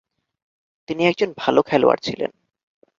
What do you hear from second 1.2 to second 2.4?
ভাল খেলোয়াড় ছিলেন।